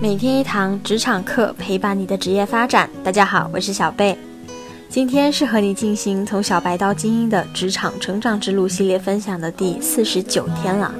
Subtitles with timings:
[0.00, 2.88] 每天一堂职场课，陪伴你的职业发展。
[3.02, 4.16] 大家好，我是小贝，
[4.88, 10.94] 今天是和你进行从小白到精英的职场成长之路系列分享的第四十九天了。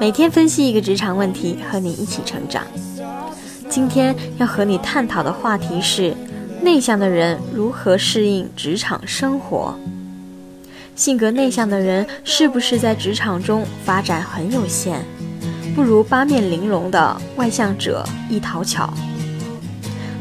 [0.00, 2.64] 每天分析一个职场问题，和你一起成长。
[3.68, 6.12] 今天要和你探讨的话题是：
[6.60, 9.78] 内向的人如何适应职场生活？
[10.96, 15.04] 性格内向的人是不是在职场中发展很有限？
[15.74, 18.92] 不如八面玲珑的外向者易讨巧。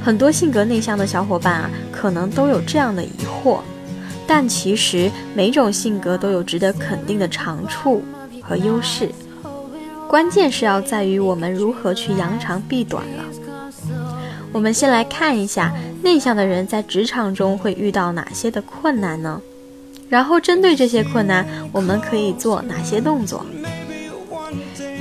[0.03, 3.59] 很多性格内向的小伙伴啊，可能都有这样的疑惑，
[4.25, 8.01] 但其实每种性格都有值得肯定的长处
[8.41, 9.09] 和优势，
[10.07, 13.23] 关键是要在于我们如何去扬长避短了。
[14.51, 19.41] 我们先来看一下内向的人在职场中会遇到哪些的困难呢？
[20.09, 23.45] 然后针对这些困难，我们可以做哪些动作？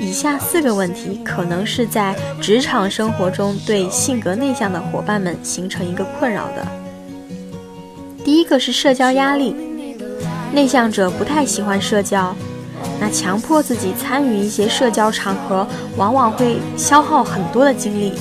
[0.01, 6.67] 以下四个问题可能是在职场生活中对性格内向的伙伴们形成一个困扰的。
[8.25, 9.55] 第一个是社交压力，
[10.53, 12.35] 内向者不太喜欢社交，
[12.99, 15.67] 那强迫自己参与一些社交场合，
[15.97, 18.15] 往往会消耗很多的精力，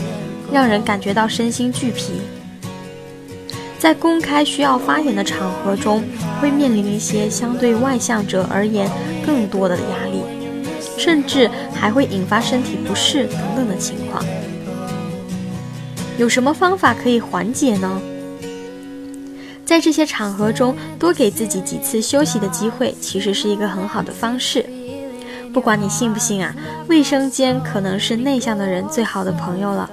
[0.51, 2.13] 让人感觉到身心俱疲。
[3.77, 6.03] 在公开需要发言的场合中，
[6.41, 8.91] 会面临一些相对外向者而言
[9.25, 10.38] 更多的压力。
[10.99, 14.23] 甚至还会引发身体不适等等的情况。
[16.17, 18.01] 有什么方法可以缓解呢？
[19.63, 24.65] 在这些场合中，多给自己几次休息的机会，其实是一个很好的方式。
[25.53, 26.53] 不管你信不信啊，
[26.87, 29.89] 卫生间可能是内向的人最好的朋友了。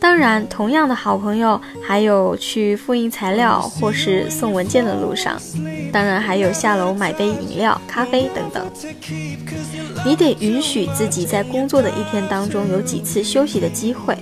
[0.00, 5.38] 当然，同样的好朋友还有去复印材料或是送文件的路上，
[5.92, 8.66] 当然还有下楼买杯饮料、咖啡等等。
[10.04, 14.16] 你得允许自己在工作的一天当中有几次休息的机会。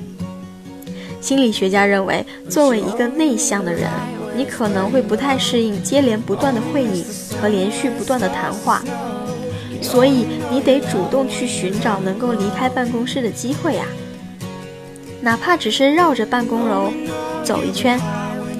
[1.20, 3.88] 心理学家认为，作为一个内向的人，
[4.36, 7.04] 你可能会不太适应接连不断的会议
[7.40, 8.82] 和连续不断的谈话，
[9.80, 13.84] 所以你得主动去寻找能够离开办公室的机会呀。
[15.20, 16.92] 哪怕只是绕着办公楼
[17.42, 18.00] 走一圈，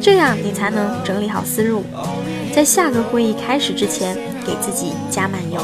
[0.00, 1.84] 这样你才能整理好思路，
[2.52, 5.60] 在下个会议开始之前给自己加满油。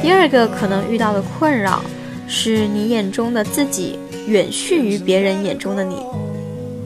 [0.00, 1.82] 第二个可能遇到的困扰，
[2.28, 5.96] 是你眼中的自己远逊于别人眼中的你。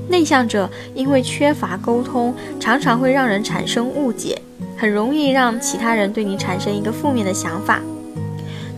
[0.08, 4.40] 内向者因为缺乏沟通，常常会让人产生误解，
[4.76, 7.80] 很容易让其他人对你产生一个负面的想法。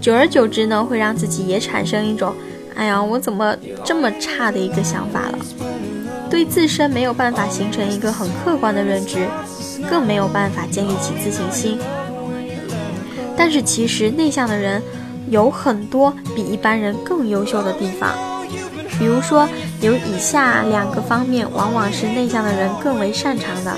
[0.01, 2.35] 久而久之呢，会让自己也产生一种。
[2.77, 5.39] 哎呀，我怎么这么差的一个想法了？
[6.29, 9.27] 对自身没有办法形成一个很客观的认知，
[9.89, 11.79] 更没有办法建立起自信心。
[13.37, 14.83] 但是其实内向的人
[15.31, 18.11] 有很多比一般人更优秀的地方，
[18.99, 19.49] 比如说
[19.81, 23.73] 有以下两个方面，往往是内向的人更为擅长的：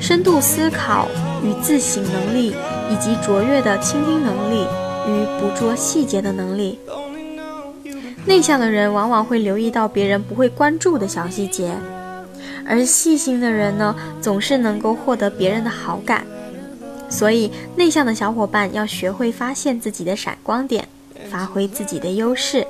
[0.00, 1.06] 深度思考
[1.42, 2.54] 与自省能力，
[2.90, 4.66] 以及卓越的倾听能力
[5.06, 6.78] 与捕捉细节的能力。
[8.26, 11.74] 内向的人往往会留意到别人不会关注的小细节，
[12.66, 16.26] 而细心的人呢，总是能够获得别人的好感。
[17.08, 20.86] 所以，内向的小伙伴要学会发现自己的闪光点，
[21.30, 22.66] 发挥自己的优势，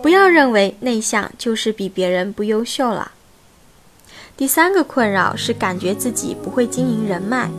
[0.00, 3.12] 不要认为内向就是比别人不优秀了。
[4.38, 7.50] 第三个困扰是感觉自己不会经营人脉。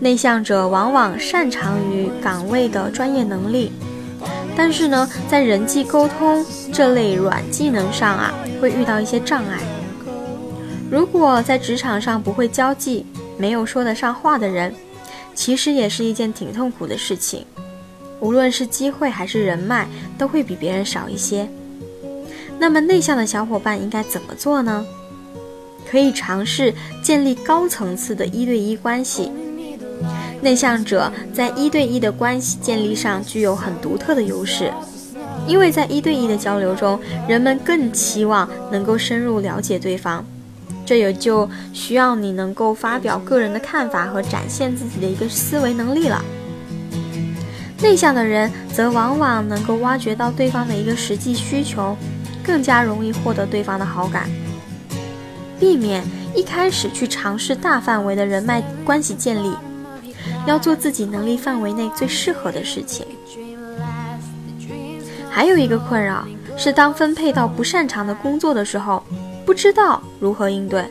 [0.00, 3.70] 内向者往往擅长于岗位的专业能力。
[4.62, 9.58] 但是呢，在人际沟通这类软技能上啊，会遇到一些障碍。
[10.90, 13.06] 如果在职场上不会交际，
[13.38, 14.74] 没有说得上话的人，
[15.34, 17.46] 其实也是一件挺痛苦的事情。
[18.20, 19.88] 无论是机会还是人脉，
[20.18, 21.48] 都会比别人少一些。
[22.58, 24.84] 那么内向的小伙伴应该怎么做呢？
[25.90, 29.32] 可以尝试建立高层次的一对一关系。
[30.42, 34.72] 内向者在一对一的关系建立上具有很独特的优势，
[35.46, 36.98] 因为在一对一的交流中，
[37.28, 40.24] 人们更期望能够深入了解对方，
[40.86, 46.24] 这也就需要你能够发表个人的看法和展现自己的一个思维能力了。
[47.82, 51.96] 内向的人则往往能够挖掘到对方的一个实际需求，
[52.42, 54.28] 更加容易获得对方的好感。
[55.58, 56.02] 避免
[56.34, 59.52] 一开始去尝试大范围的人脉关系建立。
[60.46, 63.06] 要做自己能力范围内最适合的事情。
[65.30, 66.26] 还有一个困扰
[66.56, 69.02] 是，当分配到不擅长的工作的时候，
[69.46, 70.84] 不知道如何应对。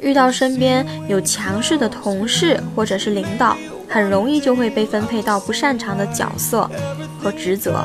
[0.00, 3.56] 遇到身边有强势的同事或者是领导，
[3.88, 6.70] 很容易就会被分配到不擅长的角色
[7.20, 7.84] 和职责。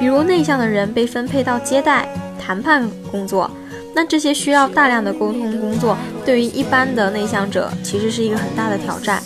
[0.00, 2.08] 比如内向的人被分配到接待、
[2.40, 3.48] 谈判工作，
[3.94, 9.22] 那这些需要大量的沟通工作，对于一般的内向者其实是一个很大的挑战。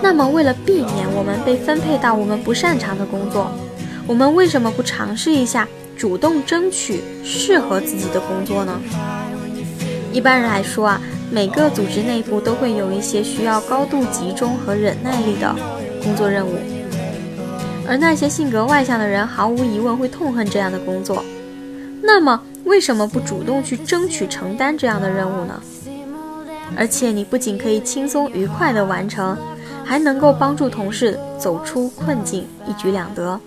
[0.00, 3.50] 那么，为了避免我们被分配到我们不擅长的工作，
[4.06, 8.80] 我们为什么不尝试一下主动争取适合自己的工作呢？
[10.12, 11.00] 一般人来说啊，
[11.30, 15.54] 每个组织内部都会有一些需要高度集中和忍耐力的
[16.02, 16.54] 工作任务，
[17.86, 21.22] 而那些性格外向的人毫无疑问会痛恨这样的工作。
[22.00, 25.60] 那么，为什么不主动去争取承担这样的任务呢？
[26.76, 29.36] 而且，你不仅可以轻松愉快地完成。
[29.84, 33.40] 还能够帮助同事走出困境，一举两得。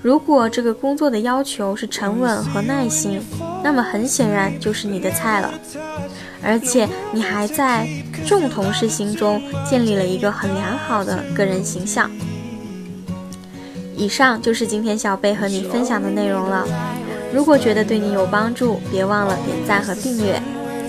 [0.00, 3.20] 如果这个工作的要求是沉稳和耐心，
[3.64, 5.52] 那么很显然就是你的菜了。
[6.44, 7.88] 而且你还在
[8.24, 12.08] 众同事心中建立了一个很良好的个人形象。
[13.96, 16.64] 以上就是今天小贝和你分享的内容了。
[17.34, 20.40] 如果觉得对你有帮助，别忘了点赞和订阅。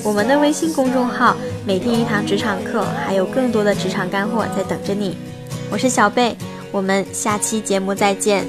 [0.04, 5.18] 我们的微信公众号每天一堂职场课，还有更多的职场干货在等着你。
[5.72, 6.38] 我是小贝，
[6.72, 8.46] 我们下期节目再见。